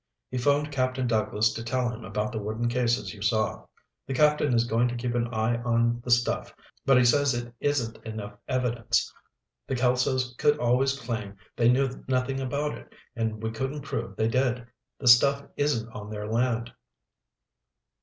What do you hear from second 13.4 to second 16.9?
we couldn't prove they did. The stuff isn't on their land."